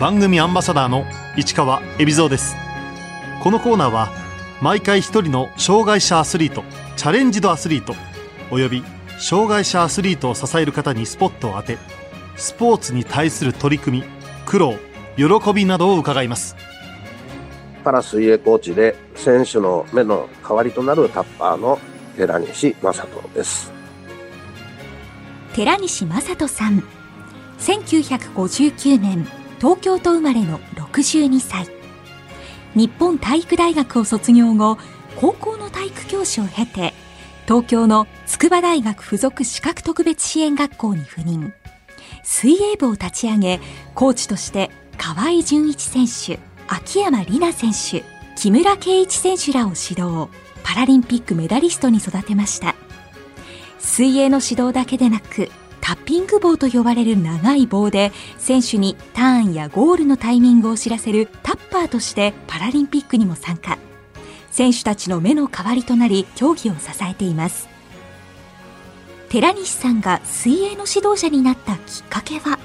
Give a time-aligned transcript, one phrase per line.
[0.00, 1.04] 番組アンバサダーの
[1.36, 2.56] 市川恵比蔵です。
[3.44, 4.10] このコーナーは
[4.60, 6.64] 毎回一人の障害者アスリート
[6.96, 7.94] チャレンジドアスリート
[8.50, 8.82] および
[9.20, 11.78] 障害者アスリートを支える方にスポットを当て
[12.34, 14.04] スポーツに対する取り組み
[14.46, 14.74] 苦労
[15.16, 16.56] 喜びなどを伺います。
[17.84, 21.78] パラ水泳コーチで選手の目の代わりとなるタッパーの
[22.16, 23.72] 寺西正人です。
[25.54, 26.82] 寺西正人さん。
[27.60, 29.24] 1959年
[29.64, 31.66] 東京都生まれの62歳。
[32.74, 34.76] 日本体育大学を卒業後
[35.16, 36.92] 高校の体育教師を経て
[37.46, 41.54] 東京の筑波大学附属資格特別支援学校に赴任。
[42.22, 43.60] 水泳部を立ち上げ
[43.94, 46.38] コーチとして河合純一選手
[46.68, 50.28] 秋山里奈選手木村敬一選手らを指導
[50.62, 52.74] パラリンピックメダリストに育てました。
[53.78, 55.50] 水泳の指導だけでなく
[55.84, 63.76] タッピング棒と呼ばれる長い棒で選手にターンやゴールのタイミングを知らせるタッパーとしてパラリンピックにも参加。
[64.50, 67.68] 選手たちの目の代わりとなり競技を支えています。
[69.28, 72.58] 寺西さんが水泳の指導者になったきっかけは？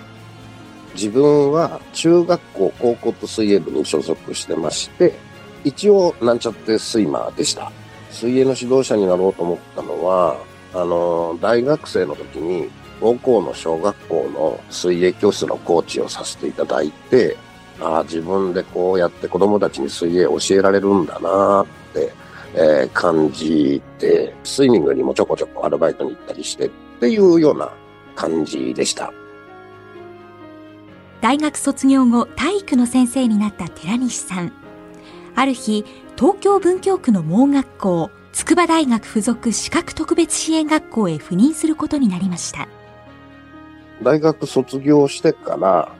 [0.93, 5.13] 自分は中学校高校と水泳部に所属してまして
[5.65, 7.69] 一応なんちゃってスイマーでした。
[8.11, 10.37] 水泳の指導者になろうと思ったのは
[10.73, 12.69] あの大学生の時に
[12.99, 17.37] 母校の小学校の水泳教室のコーチをさせていただいて、
[17.81, 22.13] ああ、自分でこうやって子供たちに水泳教えられるんだなって、
[22.53, 27.71] えー、感じて、スイミングにもちょこちょこアルバイトに行ったりしてっていうような
[28.15, 29.13] 感じでした。
[31.21, 34.53] 大学卒業後、体育の先生になった寺西さん。
[35.35, 35.85] ある日、
[36.17, 42.67] 東京文京区の盲学校、筑波大学附属資格特別支援学校へ赴任することになりました。
[44.01, 45.91] 大学卒業してから、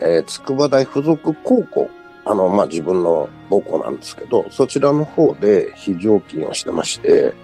[0.00, 1.90] えー、筑波大附属高校、
[2.24, 7.34] あの、まあ、自分の母校なんですけど、そちらの方で非常勤をしてまして、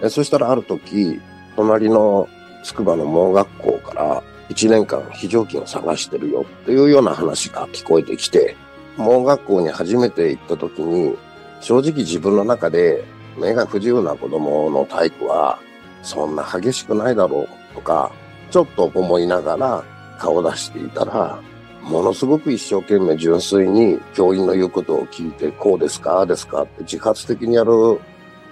[0.00, 1.20] えー、そしたらある時、
[1.56, 2.28] 隣の
[2.64, 8.56] 筑波の盲学校から1年間非常勤を探してるよっていうような話が聞こえてきて、
[8.96, 11.16] 盲学校に初めて行った時に、
[11.60, 13.04] 正直自分の中で
[13.38, 15.58] 目が不自由な子供の体育は
[16.02, 18.12] そんな激しくないだろうとか、
[18.54, 19.84] ちょっと思いながら
[20.16, 21.40] 顔出していたら、
[21.82, 27.72] ものすごく一生懸命純粋に教員の言うことを聞いて、こうですか、ああですかって自発的にやる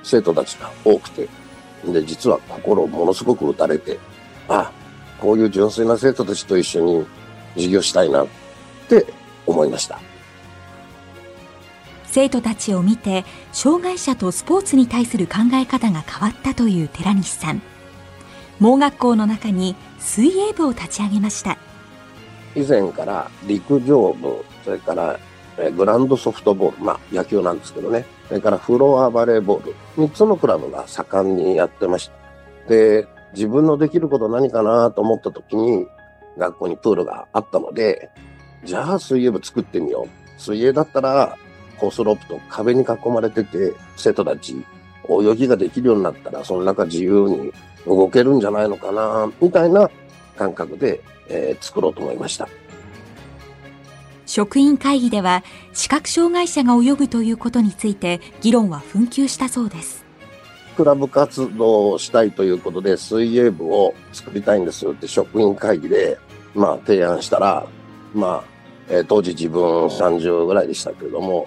[0.03, 1.29] 生徒たちが多くて、
[1.85, 3.97] で、実は心をものすごく打たれて、
[4.49, 4.73] あ、
[5.21, 7.07] こういう純粋な生徒たちと一緒に
[7.55, 8.27] 授業したいなっ
[8.89, 9.07] て
[9.47, 10.01] 思いました。
[12.07, 17.63] 生徒たちを見て、障害者とスポーツに対する考え方が変わったという寺西さん。
[18.63, 21.59] 盲学校の中に水泳部を立ち上げました
[22.55, 25.19] 以前から陸上部それから
[25.77, 32.69] グランドソフトボール、まあ野球なんですけどね、それからフロアバレーボール、3つのクラブが盛んにやってました。
[32.69, 35.87] で、自分のできること何かなと思った時に、
[36.39, 38.11] 学校にプールがあったので、
[38.65, 40.41] じゃあ水泳部作ってみよう。
[40.41, 41.37] 水泳だったら、
[41.79, 44.65] コースロープと壁に囲まれてて、生徒たち
[45.09, 47.53] 泳ぎができるようになったら、その中自由に
[47.87, 49.91] 動けるんじゃないのかな、みたいな
[50.37, 52.49] 感覚で、えー、作ろうと思いました。
[54.27, 55.45] 職員会議では
[55.75, 60.07] 視覚障害者が泳ぐということについて議論は紛糾したそうです。
[60.75, 66.19] クラブ活動をしたいということで水泳部を作りたいんですって職員会議で、
[66.55, 67.67] まあ提案したら、
[68.15, 68.45] まあ、
[68.89, 71.47] えー、当時自分30ぐらいでしたけれども、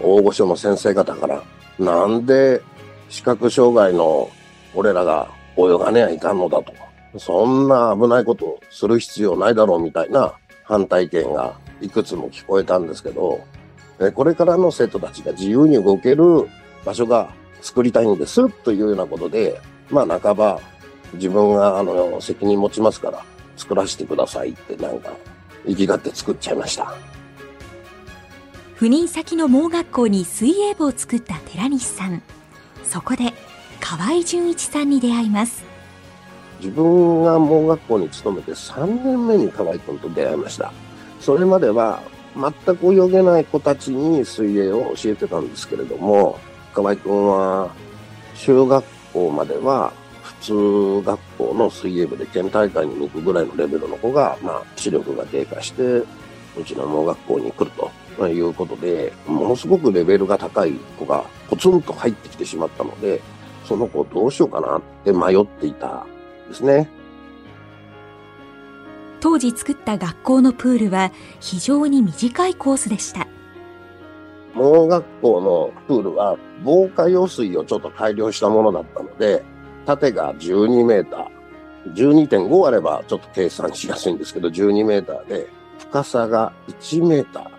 [0.00, 1.42] 大御所の先生方から、
[1.78, 2.60] なんで
[3.08, 4.30] 視覚障害の
[4.74, 6.72] 俺らが泳がねはいかんのだと。
[7.18, 10.34] そんな危ないことをする必要ないだろうみたいな
[10.64, 13.40] 反対意見がいくつも聞こえたんですけど、
[14.14, 16.48] これからの生徒たちが自由に動ける
[16.84, 17.30] 場所が
[17.62, 19.58] 作りたいんですというようなことで、
[19.90, 20.60] まあ半ば
[21.14, 23.24] 自分があの責任持ちますから
[23.56, 25.12] 作らせてくださいってなんか
[25.66, 26.94] 生きがって作っちゃいました。
[28.76, 32.20] 赴任先の盲学校に水泳部を作った寺西さん。
[32.84, 33.32] そこで
[33.80, 35.64] 河合純一さんに出会います。
[36.60, 40.72] 自分が盲学校に勤めて3年目に河合君と出会いました。
[41.20, 42.02] それまでは
[42.36, 46.38] 全く泳げない子たちに水泳を教えてたんですけれども
[46.74, 47.70] 河合君は
[48.36, 49.92] 中学校までは
[50.22, 57.70] 普通学校の水泳部で県大会に行くぐらいのレベルの子が、まあ、視力が低下してうちの盲学校に来る
[58.18, 63.20] ということでものすごくレベルが高い子がポツンと入ってきてしまったので
[63.66, 66.06] その子どうしようかなって迷っていた
[66.48, 66.88] ですね。
[69.20, 71.10] 当時作った学校のプールは
[71.40, 73.26] 非常に短いコースでした。
[74.54, 79.42] 盲学校のプールは防火用水をちょっと改良したものだったので、
[79.84, 85.48] 縦が12メーター、12.5あればちょっと計算しやすいんですけど、12メーターで、
[85.78, 87.50] 深さが1メーター。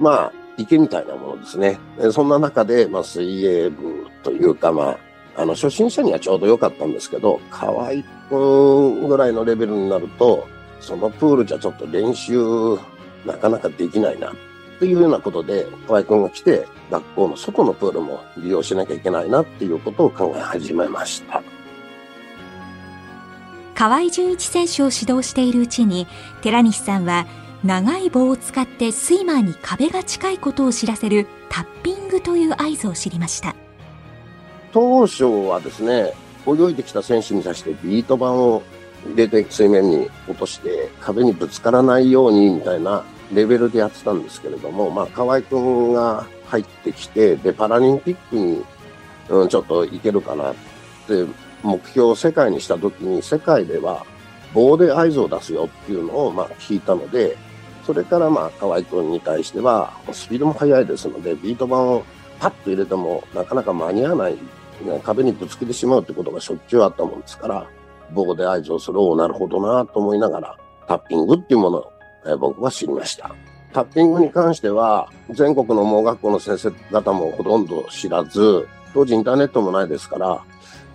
[0.00, 1.78] まあ、池みたいなものですね。
[2.12, 4.98] そんな中で、まあ、水泳部というか、まあ、
[5.36, 7.92] あの、初心者にはちょうど良かったんですけど、河合
[8.28, 10.46] くんぐらいのレベルになると、
[10.80, 12.78] そのプールじゃちょっと練習、
[13.26, 14.34] なかなかできないなっ
[14.78, 21.42] ていうようなことで、河合くんが来て、学校の外のプールも利用しなきゃいけないなっていうことを考え始めました。
[23.74, 26.06] 河合純一選手を指導しているうちに、
[26.42, 27.26] 寺西さんは、
[27.64, 33.56] 長い棒を使ってスイマーに壁が近いことを知らせるタッピングという合図を知りました。
[34.74, 36.12] 当初はですね、
[36.48, 38.60] 泳いできた選手に対してビート板を
[39.06, 48.64] 入れて水面に落として壁にぶつからないようにみたいなレベルでやってたんですけれども、まあ、河合くんが入ってきて、で、パラリンピックに、
[49.28, 50.54] うん、ちょっといけるかなっ
[51.06, 51.24] て
[51.62, 54.04] 目標を世界にした時に、世界では
[54.52, 57.36] 棒で合図を出すよっていうのを、まあ、聞いたので、
[57.86, 62.04] それからまあ、河合くんに対しては、スピードも速いですので、ビート板を
[62.40, 64.36] パッと入れても、なかなか間に合わない、
[65.02, 67.66] 壁にぶつけてしまうってことがしょっちゅうあったもんですから、
[68.12, 70.56] 棒で合図をする、おなるほどなと思いながら、
[70.86, 71.94] タッピングっていうものを
[72.26, 73.34] え僕は知りました。
[73.72, 80.40] タッピングに関しては、全国の盲学校の先生方もほとんど知らず、当時インターネットもないですから、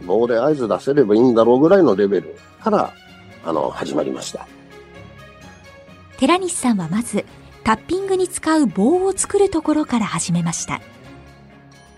[0.06, 2.94] 棒で合図出せればいいんだろうぐらいのレベルから、
[3.46, 4.48] あの、始まりました。
[6.18, 7.26] 寺西さんはまず、
[7.64, 10.82] タッピングに使う棒を作るところから始めました。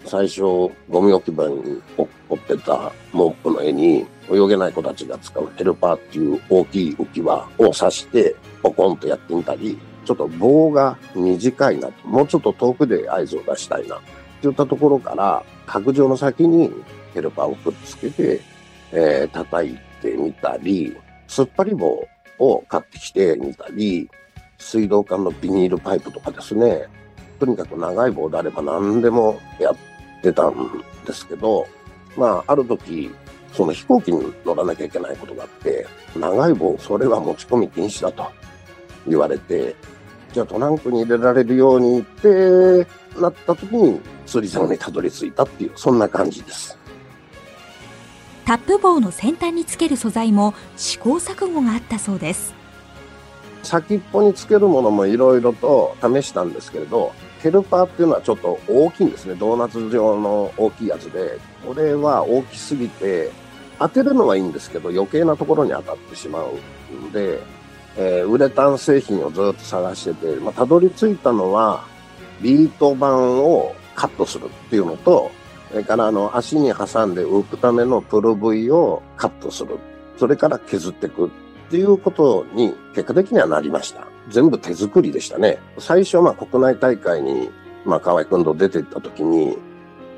[0.06, 14.00] 最初、ゴミ置き場に落ってたモップの絵に、泳げない子たちが使うヘルパーっていう大きい浮き輪を刺して、ポコンとやってみたり、ちょっと棒が短いなと、もうちょっと遠くで合図を出したいな、っ
[14.42, 16.72] ていったところから、角上の先に
[17.14, 18.42] ヘルパーをくっつけて、
[18.92, 20.96] えー、叩いてみたり、
[21.28, 22.08] 突っ張り棒
[22.40, 24.10] を買ってきてみたり、
[24.58, 26.88] 水道管のビニールパイプとかですね、
[27.40, 29.76] とにかく長い棒であれば何でもやっ
[30.22, 31.68] てたんですけど、
[32.18, 33.12] まあ、ある時、
[33.54, 35.86] その飛行機に乗らなきゃいけないことがあって、
[36.16, 38.32] 長い棒、それは持ち込み禁止だと
[39.08, 39.76] 言われて、
[40.34, 42.88] じゃあトランクに入れられるようにって
[43.20, 46.78] なった時に釣り竿にたどり着いたっていう、そんな感じです。
[48.46, 52.54] タップ棒の先端につける素材も試行錯誤があったそうです。
[53.64, 59.36] 先っぽにつけるものもいろいろと試したんですけれど、ヘルパーっていうのはちょっと大きいんですね。
[59.36, 63.32] ドーナツ状の大きいやつで、これは大きすぎて、
[63.80, 66.54] 当てるのはいいんですけど、余計なところに当たってしまう
[66.94, 67.40] んで、
[67.98, 71.84] えー、ウレタン製品をずっと探してて、まあ、たどり着いたのは、
[72.42, 75.32] ビート板をカットするっていうのと、
[75.72, 79.80] それからあの足に挟んで浮くためのプル V をカットする。
[80.18, 81.30] それから削っていくっ
[81.70, 84.11] ていうことに結果的にはなりました。
[84.32, 85.60] 全部手作りでしたね。
[85.78, 87.52] 最初はまあ国内大会に、
[87.86, 89.58] まあ河合君と出て行った時に、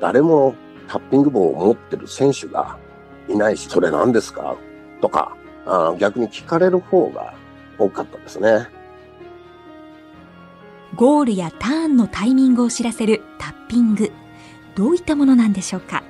[0.00, 0.54] 誰も
[0.88, 2.78] タッピング棒を持ってる選手が
[3.28, 4.56] いないし、それ何ですか？
[5.00, 7.34] とかあ、逆に聞かれる方が
[7.78, 8.68] 多かったですね。
[10.94, 14.12] ゴールやターンのタイミングを知らせるタッピング。
[14.76, 16.04] どういったものなんでしょうか？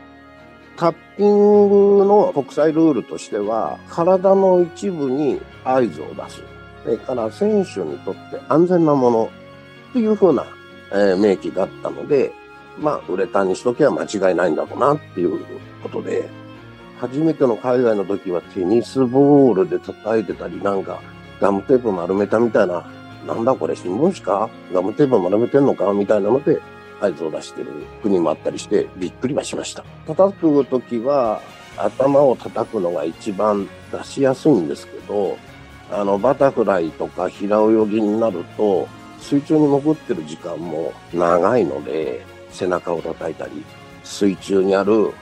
[0.76, 6.42] タッピングの国際ルールとしては、体の一部に合図を出す。
[6.84, 9.30] それから選手にとって安全なもの
[9.92, 10.44] というふうな、
[10.92, 12.30] えー、明記があったので、
[12.78, 15.44] まあ、ウレタンにしとけば間違いないんだろうなっていう
[15.82, 16.28] ことで、
[17.00, 21.00] 初めての海外の時はテニスボールで叩いてたり、なんか
[21.40, 22.84] ガムテープ丸めたみたいな、
[23.26, 24.50] なんだこれ新聞紙か？
[24.72, 25.92] ガムテープ丸めてんのか？
[25.92, 26.60] みたいなので、
[27.00, 27.70] 合図を出してる
[28.02, 29.84] 国もあったりしてびっくりはしました。
[30.06, 31.40] 叩く時は
[31.76, 35.36] 頭を叩くのが一番出しやすいんですけど、
[35.90, 38.88] あの、バタフライとか平泳ぎになると、
[39.18, 43.64] 水中に潜ってる時間も長いので、背中を叩いたり、
[44.02, 45.12] 水中にある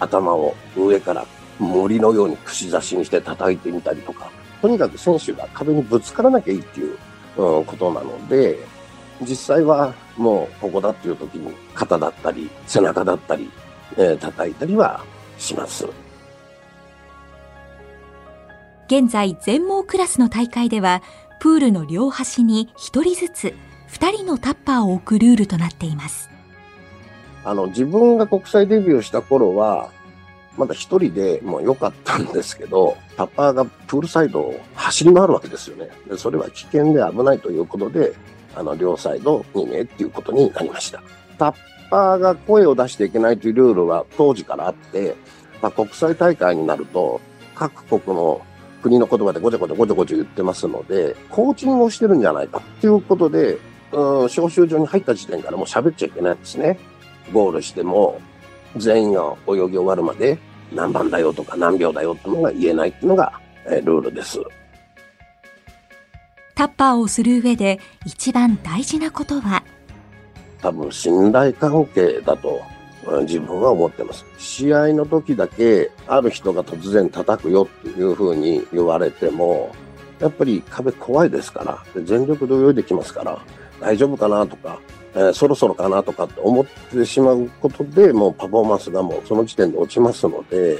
[0.00, 1.26] 頭を上から
[1.58, 4.30] 森のように串刺しにして叩いてみたりとか、
[4.60, 6.96] とにかく選手が壁にぶつからなきゃいいっていう、
[7.36, 8.58] うん、ことなので、
[9.20, 13.50] 実際はもうここだっていう時に肩だったり背中だったり、
[13.96, 15.04] えー、叩いたりは
[15.38, 15.86] します。
[18.86, 21.02] 現在全盲クラスの大会では
[21.40, 23.54] プールの両端に1人ずつ
[23.88, 26.30] 2人のタッパーを置くルールとなっています。
[27.44, 29.90] あの自分が国際デビューした頃は
[30.56, 35.88] まだ一人でも良かったんですけど、タッパーがプールサイドを走り回るわけですよね。
[36.08, 38.14] でそれは危険で危ないということで、
[38.54, 41.02] あの、両サイド2名っていうことになりました。
[41.38, 41.54] タッ
[41.90, 45.16] パーが声を出していけないというルールは当時からあって、
[45.60, 47.20] まあ、国際大会になると、
[47.56, 48.42] 各国の
[48.84, 53.56] 国の言葉でごちゃごちゃごちゃごちゃ言ってますので、コーチングをしてるんじゃないかっていうことで、
[53.92, 56.78] うん、招集所に入った時点からもう喋っちゃいけないんですね。
[57.32, 58.20] ゴールしても、
[58.76, 60.38] 全員が泳ぎ終わるまで
[60.70, 64.38] 何番だよとか何秒だよってのが言えないっていうのが、えー、ルールです。
[66.54, 69.62] タッパーをする上で一番大事なことは？
[70.60, 72.60] 多分信頼関係だと
[73.22, 74.24] 自分は思ってます。
[74.38, 79.74] 試合の時だけある人が突然叩くよっていうふうに言われても、
[80.20, 83.38] やっぱり壁怖いですから、全力で泳いできますから、
[83.80, 84.78] 大丈夫かなとか、
[85.14, 90.78] えー、そろそろかなとかって思ってしまうことで、もうパフォーマンスがもうその時点で落ちますので、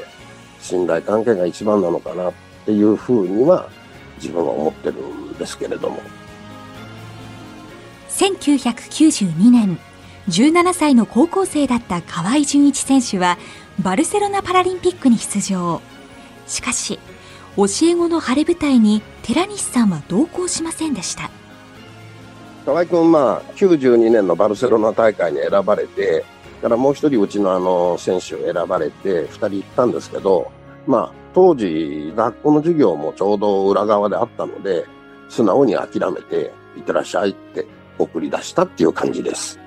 [0.61, 2.33] 信頼関係が一番なのかなっ
[2.64, 3.69] ていうふうには
[4.16, 6.00] 自分は思ってるんですけれども。
[8.09, 9.78] 1992年、
[10.28, 13.38] 17歳の高校生だった河合純一選手は、
[13.83, 15.81] バルセロナパラリンピックに出場。
[16.47, 16.99] しかし、
[17.57, 21.31] 教え子の晴れ舞台に寺西さんは同行しませんでした。
[22.64, 26.25] 河合君、まあ、92年のバルセロナ大会に選ばれて、
[26.62, 30.50] からもう一人うちのあの選手を選ばれて、二人行ったんですけど、
[30.87, 34.87] まあ、当時、学校の授業もちょうど裏側であったので、
[35.28, 37.66] 素直に諦めて、いってらっしゃいって
[37.99, 39.63] 送り出したっていう感じです。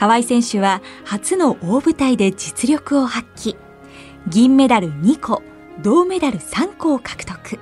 [0.00, 3.56] 河合選手は初の大舞台で実力を発揮。
[4.26, 5.42] 銀メダル2個、
[5.82, 7.58] 銅メダル3個を獲得。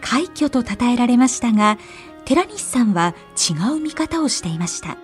[0.00, 1.76] 快挙と称えられましたが、
[2.24, 4.96] 寺西さんは違う見方をしていました。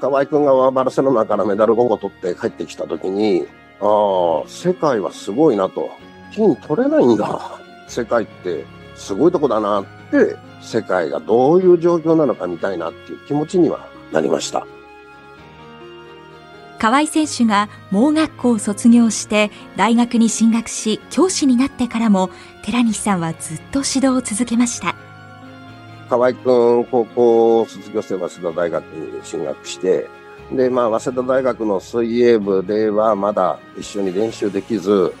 [0.00, 3.46] 河合君がバルセロナからメダル5個取って帰ってきた時に、
[3.82, 3.84] あ
[4.46, 5.90] あ、世界はすごいなと。
[6.34, 7.60] 金取れないんだ。
[7.86, 8.64] 世界って
[8.94, 14.66] すごいとこだなって、世界がどういう状況なのか見たいなっていう気持ちにはなりました。
[16.78, 22.30] 河合選手が盲学校を卒業して大学に進学し教師になってからも
[22.64, 24.94] 寺西さんはずっと指導を続けました。
[26.08, 30.08] 河合くん、高校を卒業して早稲田大学に進学して、
[30.52, 35.12] で、まあ、早稲田大学の水泳部ではまだ一緒に練習できず、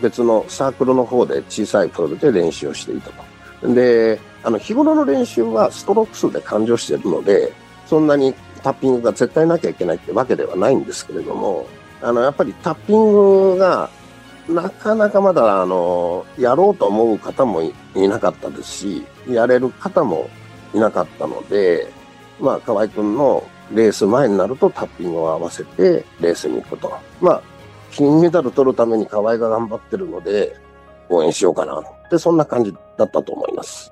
[0.00, 3.10] 別のサークルの方で小さいプールで練習をしていた
[3.62, 3.74] と。
[3.74, 7.52] で、あの、日頃の練習はストローク数で完了しているので、
[7.86, 11.66] そんなにタッピングが絶対なきゃいけないってわけではないんですけれども、
[12.02, 13.90] あの、やっぱりタッピングが
[14.48, 20.28] なかなかまだ、あの、やろうと思う方もいなかったですし、やれる方も
[20.74, 21.90] いなかったので、
[22.40, 26.92] まあ、河合くんのレース前になるとタッピングを合わせてレースに行くと。
[27.20, 27.42] まあ、
[27.90, 30.56] 金メダル取るために河合が頑張ってるので、
[31.08, 33.90] 応援しようかなって、そんな感じだったと思います。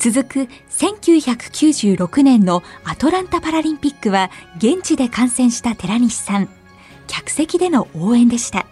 [0.00, 6.48] 続く1996年のアトランタパラリンピックは現地で観戦した寺西さん。
[7.06, 8.64] 客席での応援でした。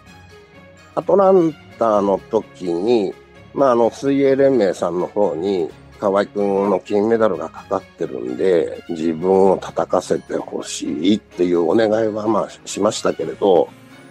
[0.95, 3.13] アトランタの時に、
[3.53, 5.69] まあ、あの、水泳連盟さんの方に、
[5.99, 13.69] 河合くんの金メダルがかかってるんで、自分を叩かせてほしいっていうお願いはまあしましたけれど、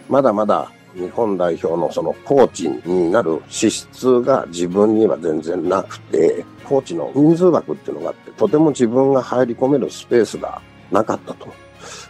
[0.08, 11.49] まだまだ日本代表のそのコーチになる資質が自分には全然なくて、コーチの人数枠っていうのがあって、とても自分が入り込めるスペースがなかったと。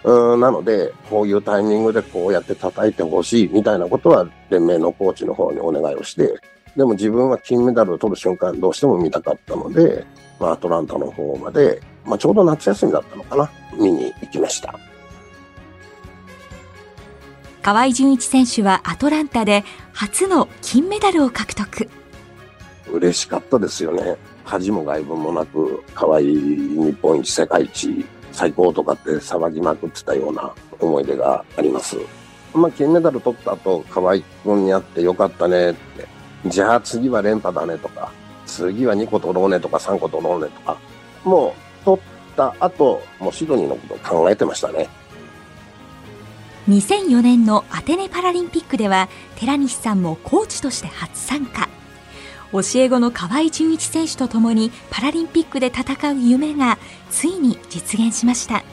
[0.05, 6.35] うんなので、こういうタイミングでこうやって叩いてほしいみたいなことは連盟のコーチの方にお願いをして、
[6.77, 10.07] でも自分は金メダルを取る瞬間どうしても見たかったので、
[10.39, 14.79] まあ、アトランタの方まで、まあ、ちょうど夏休みだったのかな、見に行きました。
[17.69, 21.91] 河合純一選手はアトランタで初の金メダルを獲得。
[22.91, 24.17] 嬉しかったですよね。
[24.43, 31.99] 恥も外聞もなく、河合日本一世界一最高とかって騒ぎまくってたような思い出があります。
[32.55, 36.09] まあ、金メダル取った後、河合君に会ってよかったねって、
[36.47, 38.11] じゃあ次は連覇だねとか、
[38.47, 40.79] 次は2個取ろうねとか3個取ろうねとか、
[41.23, 44.89] もう取った後、もうシドニーのことを考えてましたね。
[46.69, 51.67] 2004年のアテネパラリンピックでは、寺西さんもコーチとして初参加。
[52.53, 56.79] 教え子の河合純一選手とともにパラリンピックで戦う夢が
[57.11, 58.65] ついに実現しました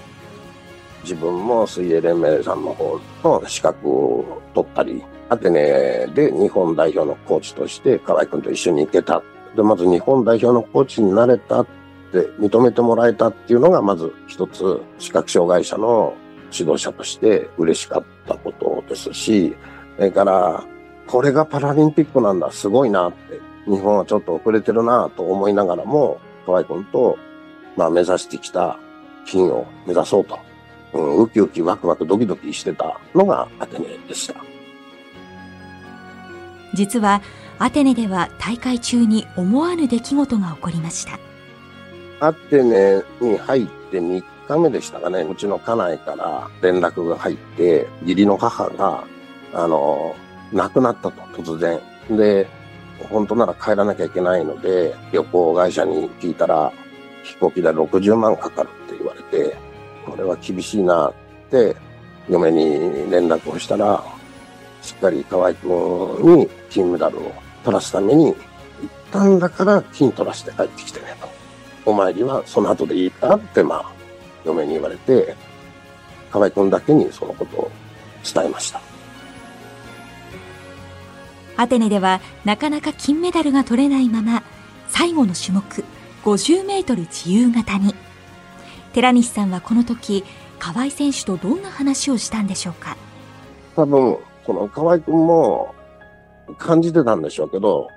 [1.04, 3.02] 自分も水泳連盟さんの方
[3.42, 9.22] の資格を取ったりアテネで日本代表のコーチとして河合君と一緒に行けた
[9.56, 11.68] でまず日本代表のコーチになれたっ
[12.14, 16.16] て認めてもらえたっていうのがまず一つ視覚障害者の
[16.58, 19.56] 指導者として嬉しかったことですし、
[19.98, 20.64] それから、
[21.08, 27.18] これがパラリンピックなんだ、すごいなって、日本はちょっと遅れてるなと思いながらも、河合君と、
[27.76, 28.80] まあ目指してきた
[29.26, 30.40] 金を目指そうと、
[30.94, 34.36] うん、ウキウキワクワクドキドキしてたのがアテネでした。
[36.74, 37.22] 実は
[37.58, 41.20] アテネでは大会中に思わぬ出来事が起こりました。
[42.26, 49.04] アテネに入って3日目でしたかね、うちの家内から連絡が入って、義理の母が、
[49.54, 50.16] あの、
[50.54, 51.80] 亡くなったと、突然。
[52.10, 52.48] で、
[53.10, 56.72] 本当なら帰らなきゃいけないので、旅行会社に聞いたら、
[57.24, 59.56] 飛行機代60万かかるって言われて、
[60.06, 61.14] これは厳しいなっ
[61.50, 61.75] て、
[62.30, 64.04] 嫁に連絡をしたら、
[64.82, 67.34] しっかり河合君に金メダルを
[67.64, 68.36] 取らすために行っ
[69.12, 71.28] たんだから金取らして帰ってきてねと。
[71.90, 73.95] お参りはその後でいいかなって、まあ、
[74.46, 75.36] 嫁に言われて、
[76.32, 77.72] 河合君だけにそのことを
[78.24, 78.82] 伝えました。
[81.58, 84.44] アテネではなかなか金メダルが取れないまま、
[84.90, 85.64] 最後の種目、
[86.24, 87.96] 50メートル自由形に。
[88.94, 90.24] 寺西さんはこの時、
[90.60, 92.98] 河合選手とどんな話をしたんでしょうか？
[93.75, 95.75] 多分、この河合君も
[96.58, 97.88] 感じてたんでしょうけど、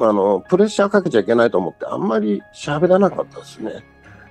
[0.00, 3.84] あの、プレッシャーかけちゃいけないと思ってあんまり喋らなかったですね。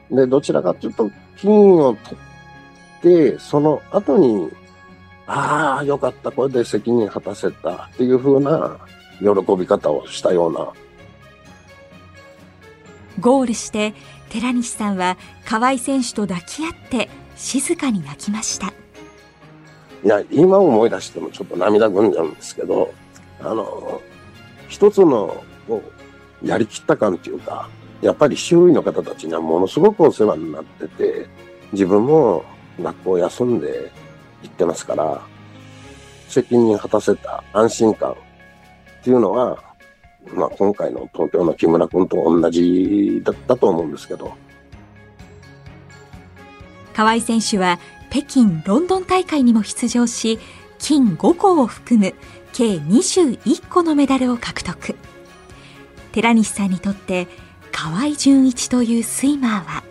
[0.10, 2.18] で、どちらかというと、金を取
[3.00, 3.02] っ
[3.34, 4.50] て、その後に、
[5.28, 8.78] ああ、よかった、これで責任果たせたっていう風な
[9.20, 10.72] 喜び方をしたような。
[13.20, 13.94] ゴールして、
[14.30, 18.68] 寺西さんは河合選手と抱き合って静かに泣きました。
[20.04, 22.94] いや、今思い出してもちょっと涙ぐんじゃうんですけど、
[23.42, 24.02] あの、
[24.68, 25.82] 一つの、こ
[26.44, 27.70] う、やりきった感っていうか、
[28.02, 31.28] やっぱり周囲の方たちにはものすごくお世話になってて、
[31.72, 32.44] 自分も
[32.82, 33.92] 学校休んで
[34.44, 35.22] 行ってますから、
[36.28, 38.16] 責任果たせた安心感っ
[39.04, 39.64] ていうのは、
[40.34, 44.34] まあ今回の東京の木村君と同じだったと思うんですけど。
[46.94, 47.80] 河合選手は
[48.10, 50.40] 北京、ロンドン大会にも出場し、
[50.80, 52.14] 金5個を含む
[52.54, 54.96] 計21個のメダルを獲得。
[56.12, 57.28] 寺西さんにとって
[57.72, 59.84] 河合純一というスイマーは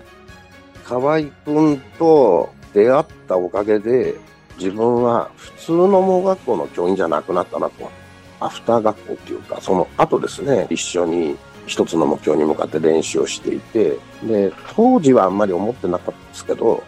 [0.84, 4.14] 河合君と出会ったおかげで
[4.58, 7.90] 自分は普通の盲学校の教員じゃなくなったなと。
[8.38, 11.36] アフター学校っていうか、その後ですね、一緒に
[11.66, 16.82] 一つの目標に向かって練習をしていて、で、当時はあんまり思ってなかったんですけど、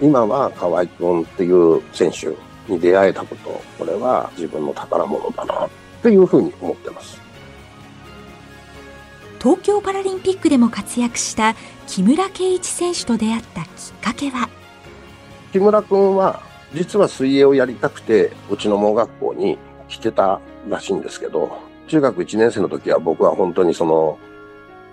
[0.00, 2.28] 今は河合君っていう選手
[2.72, 5.68] に出会えたこと、これは自分の宝物だなっ
[6.02, 7.20] ていうふうに思ってます。
[9.44, 11.54] 東京パラリンピックでも活躍した
[11.86, 13.68] 木村敬一選手と出会ったきっ
[14.02, 14.48] かけは？
[15.52, 16.40] 木村君は
[16.72, 24.18] 実は水泳をやりたくてうちの盲学校に来てたらしいんですけど中学1年生の時は僕は本当にその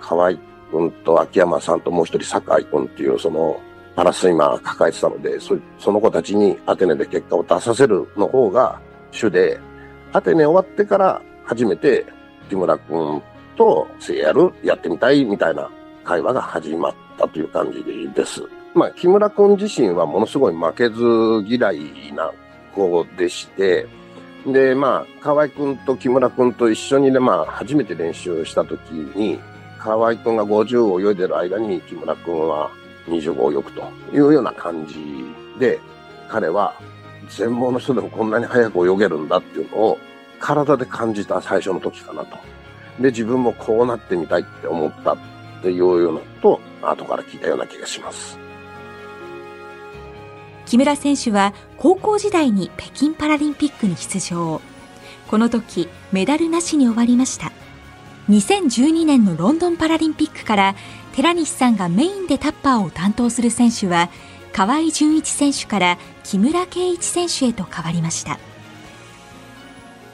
[0.02, 0.38] 河合
[0.70, 3.58] 君と秋山さんともう一人酒井君っていうその
[3.96, 9.62] パラスイマー抱えてたので、そその子たちにアテネで結果を出させるの方が主で、
[10.12, 12.06] アテネ終わってから初めて
[12.50, 13.22] 木村君
[13.62, 15.70] とせやる、やってみたいみたいな
[16.04, 17.84] 会話が始まったという感じ
[18.16, 18.42] です。
[18.74, 21.04] まあ、木村君自身はものすごい負けず
[21.46, 22.32] 嫌いな
[22.74, 23.86] 子でして、
[24.48, 29.40] で、まあ、河合君と木村君と一緒にね、まあ、初めて練習した時に、
[29.78, 32.72] 河合君が50を泳いでる間に木村君は
[33.08, 34.96] 25を泳ぐというような感じ
[35.60, 35.80] で、
[36.28, 36.74] 彼は
[37.30, 40.00] 全盲の人でもこんなに早く泳げるんだっていうのを
[40.40, 42.38] 体で感じた最初の時かなと。
[43.02, 45.18] で、自分もこうなってみたいって思ったっ
[45.62, 48.38] ていうようなと、後から聞いたような気がします。
[50.66, 54.62] 木村選手は高校時代に北京パラリンピックに出場。
[55.30, 57.52] この時、メダルなしに終わりました。
[58.30, 60.76] 2012年のロンドンパラリンピックから
[61.16, 64.10] 寺西さんがメインでタッパーを担当する選手は
[64.54, 68.40] 河合純一選手から木村敬一選手へと変わりました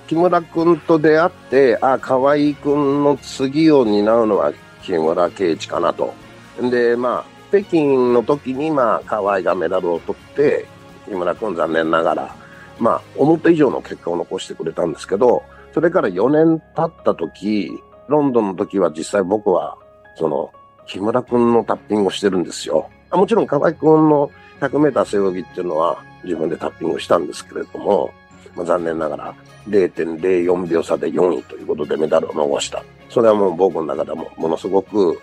[0.07, 6.13] 木村君と出会ってあ河合君の次を担うのは木村敬一かなと
[6.61, 10.65] でまあ北京の時にまあ河合がメダルを取って
[11.05, 12.35] 木村君残念ながら
[12.79, 15.43] まあ思った以上の結果を残してくれたんですけど
[15.73, 17.71] それから4年経った時
[18.07, 19.77] ロンドンの時は実際僕は
[20.15, 20.51] その
[20.87, 22.89] 木村くんのタッピングをしてるんですよ。
[23.11, 28.09] もちろん河合くんの100メーター背泳ぎっていうのは自分でタッピングしたんですけれども、
[28.55, 29.35] まあ、残念ながら
[29.69, 32.83] 0.04秒差で4位ということでメダルを逃した。
[33.09, 35.19] それはもう僕の中でもものすごく、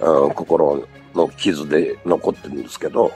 [0.00, 3.12] うん、心の傷で残ってるんですけど、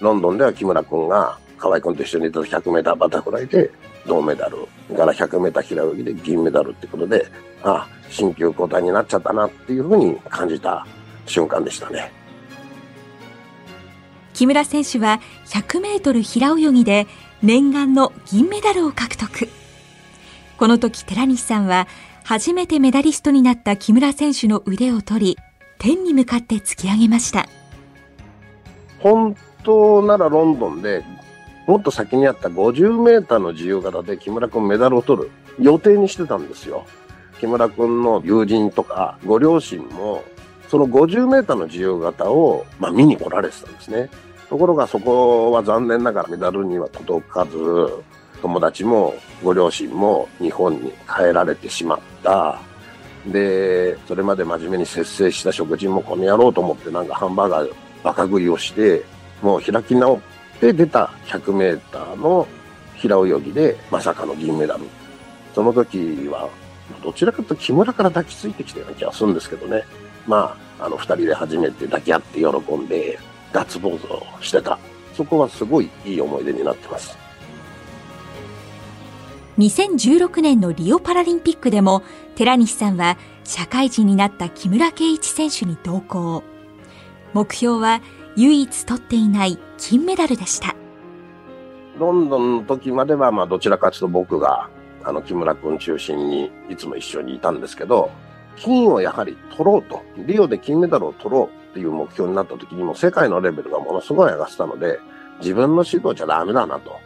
[0.00, 3.70] ロンドンでは木村くんが河合君と一緒にいた100メーターバタフライで
[4.06, 7.26] 銅メダル、から100メーター平泳ぎで銀メダルってことで、
[7.62, 10.86] ああ、新旧交代になっちゃったなっていうふうに感じた
[11.26, 12.12] 瞬間でしたね。
[14.32, 17.08] 木村選手は100メートル平泳ぎで
[17.42, 19.48] 念願の銀メダルを獲得。
[20.58, 21.86] この時寺西さんは
[22.24, 25.38] 初めてメダリストになった木村選手の腕を取り、
[25.78, 27.48] 天に向かって突き上げました。
[28.98, 31.04] 本当ならロンドンで
[31.68, 36.86] もっと先にあった50メーターの自由形で木村君メダルを取る予定にしてたんですよ。
[37.38, 40.24] 木村君の友人とかご両親も
[40.68, 44.10] その50メーターの自由形を、まあ、見に来られてたんですね。
[44.48, 47.58] ところがそこは残念ながらメダルには届かず、
[48.40, 52.58] 友達もご両親も日本に帰られてしまった。
[53.26, 59.04] で、それまで真面目に節制した食事もこの野郎と思ってなんかハンバーガーバカ食いをして、
[59.42, 60.20] もう開き直っ
[60.60, 62.46] て出た100メーターの
[62.94, 64.84] 平泳ぎでまさかの銀メダル。
[65.54, 66.48] その時は、
[67.02, 69.84] どちらかというと木村から抱きついてきたような気がするんですけどね。
[70.26, 73.18] まあ、あの二人で初めて抱き合って喜んで、
[73.52, 74.78] ガッツポーズをしてた。
[75.14, 77.18] そこはすごいいい思い出になってます。
[79.58, 82.02] 2016年のリオパラリンピックでも
[82.36, 86.44] 寺西さんは社会人になった木村敬一選手に同行。
[87.34, 88.00] 目標は
[88.36, 90.76] 唯一取っていない金メダルでした。
[91.98, 94.70] ロンドンの時までは、まあどちらかというと僕が、
[95.02, 98.12] あの木村君中心にいつも一緒にいたんですけど、
[98.56, 104.98] 金をやはり取ろうと、リオで金メダルを取ろうっていう目標になった時にも世界のレベルがものすごい上がってたので、
[105.40, 106.96] 自分の指導じゃダメだなと。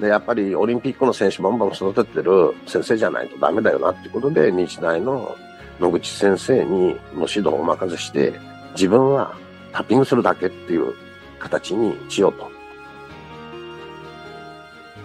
[0.00, 5.36] で、やっぱりオリンピックの選手バンバン育ててる先生じゃないとダメだよなっていうことで、日大の
[5.80, 8.38] 野口先生にも指導をお任せして、
[8.74, 9.34] 自分は
[9.72, 10.94] タッピングするだけっていう
[11.38, 12.50] 形にしようと。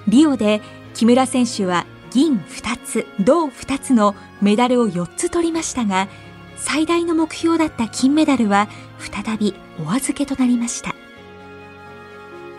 [0.07, 0.61] リオで
[0.93, 6.07] 木村選手は銀2つ、銅2つのメダルを4つ取りましたが、
[6.57, 8.67] 最大の目標だった金メダルは
[8.99, 10.93] 再びお預けとなりました。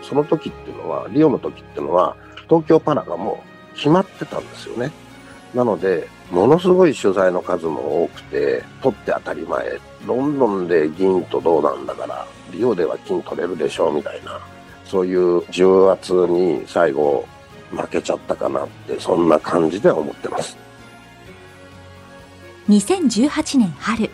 [0.01, 2.15] その時っていうのは、リオの時っていうのは、
[2.47, 4.91] 東京パラがもう決まってたんですよね。
[5.53, 9.79] なので、ものすごい取材の数も多くて、取って当たり前。
[10.07, 14.39] ロンドンで銀と銅なんだから、リオでは金取れるでしょうみたいな、
[14.85, 17.27] そういう重圧に最後
[17.71, 20.57] 負けちゃったかなって、そんな感じでは思ってます。
[22.69, 24.11] 2018年春、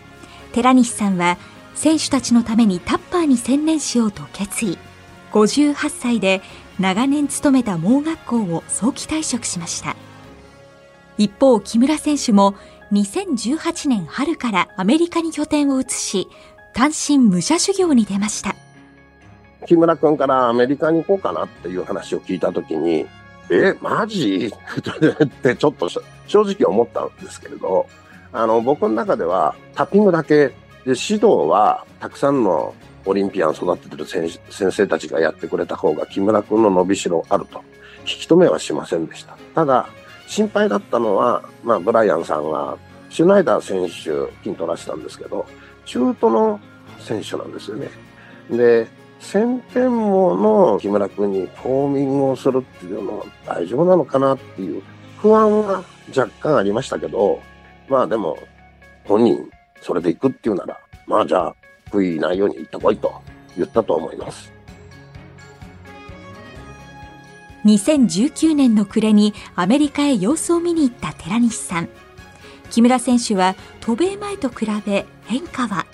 [0.53, 1.37] 寺西さんは
[1.75, 4.77] 選手たちのためにタッパーに専念しようと決意。
[5.33, 6.41] 58歳で
[6.79, 9.97] 長年勤めた盲学校を早期退職しました。
[11.17, 12.55] 一方、木村選手も
[12.93, 16.29] 2018年春からアメリカに拠点を移し、
[16.73, 18.55] 単身武者修行に出ました。
[19.65, 23.05] 木村君からアメリカに行こうかなっていう話を聞いたときに、
[23.49, 24.49] え、マジ？
[25.23, 26.01] ってちょっと正
[26.41, 27.85] 直思ったんですけれど、
[28.35, 30.53] あの、僕の中ではタッピングだけで
[30.87, 37.63] 指導はたくさんのオリンピアン育ててる先生たちがやってくれた方が木村君の伸びしろあると。
[38.01, 39.37] 引き止めはしませんでした。
[39.55, 39.87] ただ、
[40.27, 42.77] 心配だったのは、まあ、ブライアンさんが、
[43.09, 45.45] シュナイダー選手、金取らせたんですけど、
[45.85, 46.59] 中途の
[46.99, 47.89] 選手なんですよね。
[48.49, 48.87] で、
[49.21, 54.83] 1000点もの木村君にフォーミングをするっていうのは大丈夫なのかなっていう
[55.17, 55.83] 不安は
[56.15, 57.39] 若干ありましたけど、
[57.87, 58.37] まあでも、
[59.03, 59.49] 本人、
[59.81, 61.55] それで行くっていうなら、まあじゃあ、
[61.91, 63.13] 悔いないように行ってこいと
[63.55, 64.51] 言ったと思います。
[67.65, 71.89] 2019年の暮れにアメリカへ様子を見に行った寺西さん。
[72.69, 75.85] 木村選手は渡米前と比べ変化は？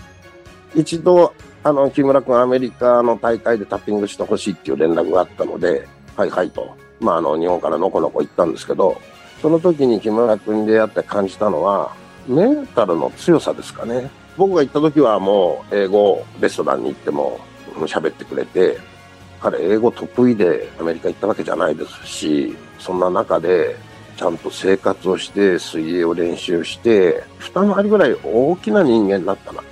[0.76, 9.02] 一度、あの、木村君アメリカの大会でタッピングしてほしいっていう連絡があったので、はいはいと、まあ、あの、日本からのこのこ行ったんですけど、
[9.42, 11.96] その時に木村君に出会って感じたのは、
[12.28, 14.12] メンタルの強さですかね。
[14.38, 17.40] 僕が行った時はもう英語レストランに行っても
[17.80, 18.78] 喋ってくれて、
[19.42, 23.76] 彼英語得意でアメリカ行ったわけじゃないですし、そんな中で
[24.16, 29.64] ちゃんと生活をして水泳を練習して、二回りぐらい大きな人間になったな。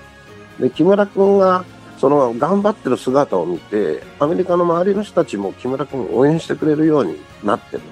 [0.60, 1.64] で、木村君が
[2.00, 7.84] その頑張ってる姿を見て、アメリカの周りの人たちも木村君を応援してくれるようになってる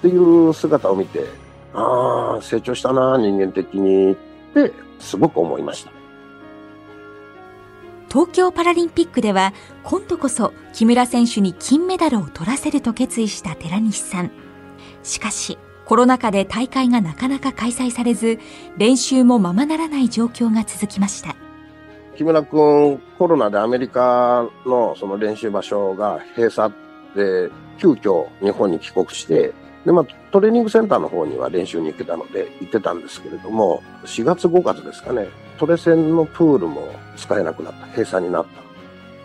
[0.00, 1.26] っていう姿を見て、
[1.74, 4.16] ああ、成長したな、人間的にっ
[4.54, 5.92] てすごく思いました。
[8.08, 9.52] 東京パラリンピックでは
[9.84, 14.32] 今度こそ木村選手に金メダルを取らせると決意した寺西さん。
[15.04, 18.40] しかしコロナ禍で大会がなかなか開催されず
[18.76, 21.36] 練習もままならない状況が続きました。
[22.16, 26.76] 木村君コロナでアメリカのその練習場所が閉鎖っ
[27.14, 29.52] で、急遽日本に帰国して、
[29.84, 37.86] で、まあ、トレーニングセンターの方には練習に行けたので行ってたんですけれども、4月5月ですかね、トレセンのプールも使えなくなった。
[37.86, 38.46] 閉鎖になっ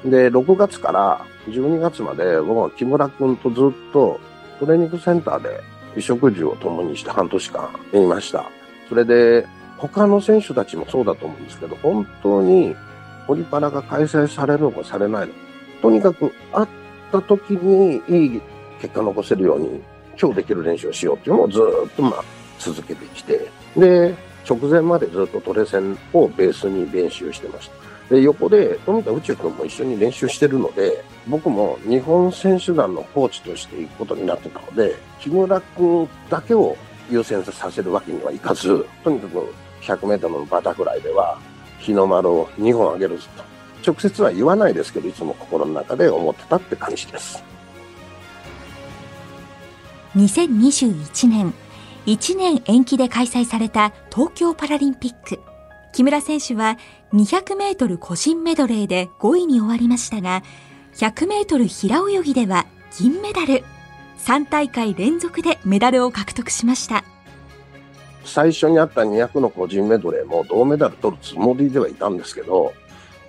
[0.03, 0.09] た。
[0.09, 4.19] で、6月から12月まで僕は木村くんとずっと
[4.59, 8.45] トレーニングセンターで衣食住を共にして半年間いました。
[8.87, 9.45] それで、
[9.77, 12.75] 他の選手たちもそうだと思うんですけど、本当に
[13.27, 15.39] オリパラが開催されるのかされないのか。
[15.81, 16.67] とにかく会っ
[17.11, 18.41] た時にいい
[18.81, 19.81] 結果残せるように
[20.19, 22.23] 今日できる練習をしようっていうのをずっとまあ
[22.59, 24.15] 続けてきて、で、
[24.47, 27.69] 直前までずっとトレセンをベースに練習してまし
[28.09, 28.15] た。
[28.15, 36.77] で、横で富田宇宙君も一緒に練習してるので、僕も日本選手団のコーチとして行くことになってたので、木村君だけを
[37.09, 41.39] 優先させるわけにはいかず、とにかく100メートルのバタフライでは
[41.79, 43.43] 日の丸を2本上げるぞと。
[43.91, 47.43] 直接は言わないですけど、いつも心の中で思ってたって感じです。
[50.15, 51.53] 2021年、
[52.05, 55.41] 1年延期で開催された東京パラリンピック。
[55.93, 56.77] 木村選手は
[57.13, 60.41] 200メートル個人メドレーで5位に終わりましたが、
[60.95, 62.65] 100メートル平泳ぎでは
[62.97, 63.63] 銀メダル。
[64.19, 67.03] 3大会連続でメダルを獲得しました。
[68.23, 72.73] 最初にあった200の個人メドレーも銅メダル取るつもりではいたんですけど、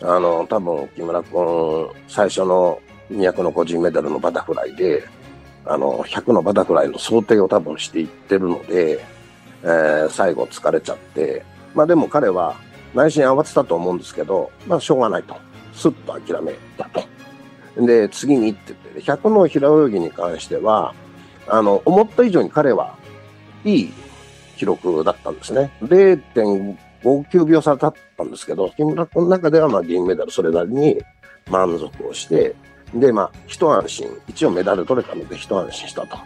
[0.02, 5.04] あの、多分木村君、最初の200の個人メダルのバタフライで、
[5.66, 9.04] あの、100のバタフライの想定を多分していってるので、
[9.62, 12.54] えー最後疲れちゃって、まあでも彼は
[12.94, 15.36] 内心慌てたと思うんですけど、まあしょうがないと。
[15.74, 17.04] スッと諦めたと。
[17.84, 20.94] で、次にって言って、100の平泳ぎに関しては、
[21.48, 22.96] あの、思った以上に彼は
[23.64, 23.92] いい
[24.56, 25.72] 記録だったんですね。
[25.82, 31.02] 0.59秒差だったんですけど、木村君の中ではまあ銀メダルそれなりに
[31.50, 32.54] 満足をして、
[32.94, 36.18] で、まあ、一安心、一応メダル取れたので一安心したと。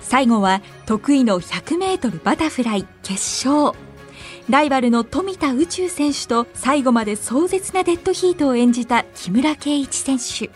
[0.00, 3.76] 最後は得意の100メートルバタフライ決勝。
[4.48, 10.50] ライバルの富田宇宙選手と最後まで壮絶なデッドヒートを演じた木村敬一選手。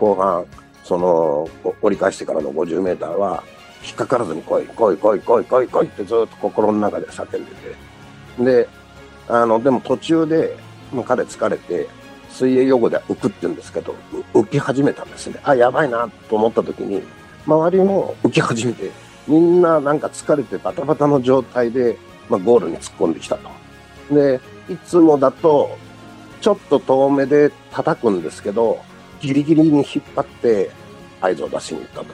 [0.00, 0.44] 後半、
[0.82, 3.44] その、お折り返してからの50メーターは、
[3.84, 8.44] 引っかからずに来い、来い、来い、来い、来い、来いってずっと心の中で叫んでて。
[8.44, 8.68] で、
[9.28, 10.56] あの、でも途中で、
[10.92, 11.88] もう彼疲れて、
[12.40, 13.94] 水泳用語では浮くって言うんですけど、
[14.32, 15.38] 浮き始めたんですね。
[15.42, 17.02] あ、やばいなと思った時に、
[17.46, 18.90] 周りも浮き始めて、
[19.28, 21.98] みんななんか疲れてバタバタの状態で、
[22.30, 23.50] まあ、ゴールに突っ込んできたと。
[24.14, 25.76] で、いつもだと、
[26.40, 28.78] ちょっと遠目で叩くんですけど、
[29.20, 30.70] ギリギリに引っ張って
[31.20, 32.06] 合図を出しに行ったと。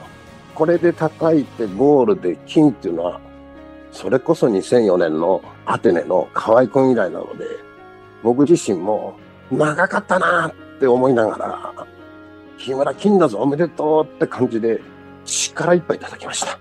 [0.53, 3.21] これで叩いてゴールで金っていうのは、
[3.93, 7.45] それこそ2004年のアテネの河合君以来なので、
[8.23, 9.17] 僕自身も
[9.51, 11.73] 長かったなって思いながら、
[12.57, 14.81] 木村金だぞおめでとうって感じで
[15.25, 16.59] 力いっぱい叩きました。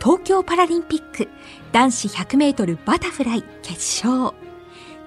[0.00, 1.28] 東京パラリンピック
[1.72, 4.34] 男子100メートルバタフライ決勝。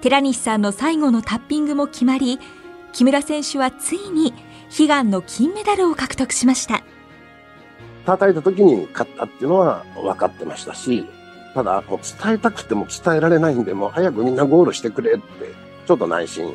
[0.00, 2.38] 寺西さんの最後のタッピングも決まり、
[2.92, 4.32] 木村選手はついに
[4.78, 6.82] 悲願の金メダルを獲得しました。
[8.06, 11.06] 叩いた時に勝ったっていうのは分かってましたし、
[11.54, 15.20] ただ、もう伝えたくても伝えられないんで、もう早くみんなゴールしてくれって、
[15.86, 16.52] ちょっと内心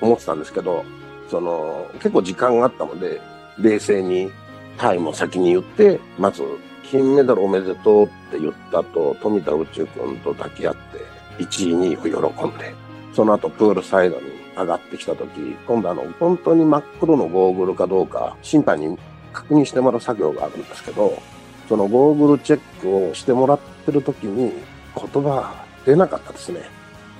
[0.00, 0.84] 思ってたんですけど、
[1.30, 3.20] その、結構時間があったので、
[3.58, 4.30] 冷静に
[4.76, 6.42] タイムを先に言って、まず、
[6.84, 12.74] 金メダルおめでとうって言った後、富田宇宙君と抱き合って、1位、2位を喜んで、
[13.14, 14.22] その後プールサイドに
[14.56, 18.96] 上がってきた時、今度あの、本当に真っ黒のゴーグルかどうか、審判に
[19.32, 21.20] 確認してもらう作業があるんですけど、
[21.68, 24.52] そのゴーグルチェックをしてもらってる時に
[24.94, 26.60] 言葉が出なかったですね。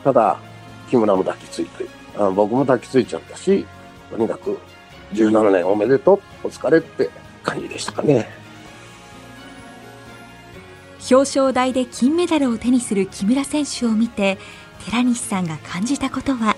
[0.04, 0.38] ただ、
[0.88, 3.66] 木村も抱きついて、あ僕も抱きついちゃったし、
[4.10, 4.58] とにかく
[5.12, 7.10] 17年おめでとう、お疲れって
[7.42, 8.28] 感じでしたかね。
[11.10, 14.38] 表彰台で金メダルを手にする木村選手を見て、
[14.84, 16.56] 寺西さんが感じたことは、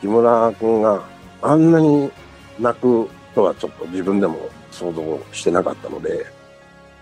[0.00, 1.02] 木村君が
[1.42, 2.10] あんなに
[2.58, 6.26] 泣くとはちょっと自分でも想像してなかったので、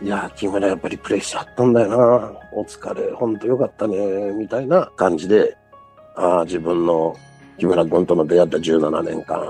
[0.02, 2.32] いや、木村やっぱりプレッシャーあったんだよな。
[2.52, 3.96] お疲れ、ほんとよかったね、
[4.32, 5.56] みたいな感じで、
[6.16, 7.16] ああ、自分の
[7.58, 9.44] 木村君との出会った17年間、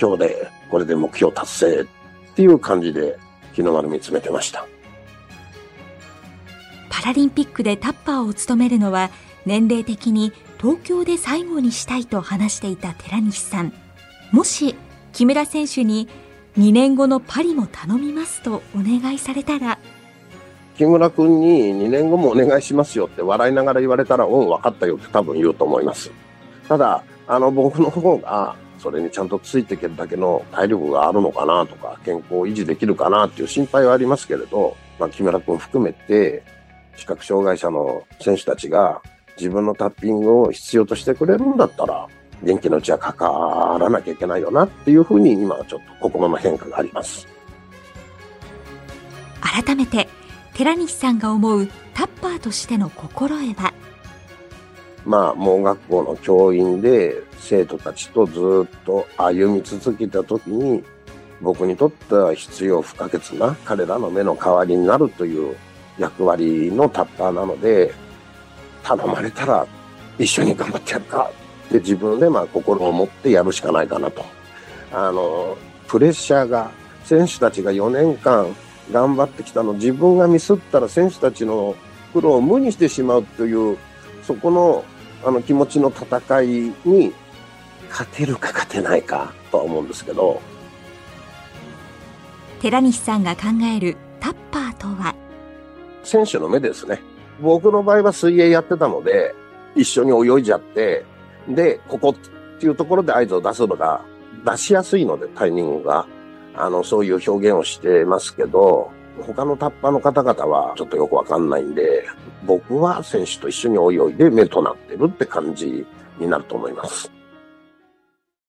[0.00, 1.86] 今日でこれで目標達成っ
[2.34, 3.16] ていう感じで
[3.52, 4.66] 日の丸見つめてました。
[6.90, 9.10] パラリンピックでタッパーを務めるのは
[9.44, 13.72] 年齢的に東京で最後にしたいと話していた寺西さん。
[14.32, 14.74] もし
[15.12, 16.08] 木村選手に
[16.58, 19.78] 2年後のパリも頼みますとお願いされたら、
[20.76, 26.10] 木村君に2年後もお願いしますよって笑いながら言われたら、うん、分かったよって多分言うと思います。
[26.68, 36.42] ただ、あの、僕の方がそれにちゃんとついていけるだけの体力があるのかなとか、健康を維持できるかなっていう心配はありますけれど、まあ、木村君含めて、
[36.96, 39.02] 視覚障害者の選手たちが
[39.36, 42.08] 自分のタッピングを必要としてくれるんだったら、
[42.42, 47.26] 元気のうちは関わらなきゃいけないよなっていうふうに今はちょっと心の変化があります。
[49.40, 50.08] 改めて、
[50.54, 53.72] 寺西さんが思うタッパーとしての心得は
[55.06, 60.82] まあ、盲学校の教員で生徒たちとずっと歩み続けた時に、
[61.40, 65.56] 僕にとっては必要不可欠な彼らの目の代わりになるという
[65.98, 67.94] 役割のタッパーなので、
[68.82, 69.66] 頼まれたら
[70.18, 71.30] 一緒に頑張ってやるか
[71.66, 74.24] って自分でまあ心を持ってやるしかないかなと。
[74.92, 75.56] あの、
[75.88, 76.70] プレッシャーが
[77.04, 78.54] 選手たちが4年間
[78.92, 81.74] 頑張ってきたの自分がミスったら選手たちの
[82.12, 83.76] 苦労を無にしてしまうという
[84.22, 84.84] そこの
[85.24, 86.46] あの気持ちの戦い
[86.84, 87.12] に
[87.88, 90.40] 勝てるか勝てないかとは思うんですけど。
[92.60, 93.42] 寺西さんが考
[93.76, 95.14] えるタッパーとは？
[96.02, 97.00] 選手の目ですね。
[97.40, 99.34] 僕の場合は水泳やってたので
[99.74, 101.04] 一緒に泳いじゃって
[101.48, 104.04] でここっていうところで合図を出すのが
[104.44, 106.06] 出しやすいのでタイミングが
[106.54, 108.90] あのそういう表現をしてますけど
[109.22, 112.04] 他のタッパーの方々はちょっとよくわかんないんで、
[112.44, 115.86] 僕は選手と一緒に泳いで目となってるって感じ
[116.18, 117.10] になると思います。